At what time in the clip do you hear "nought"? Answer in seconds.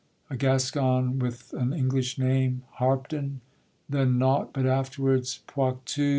4.17-4.51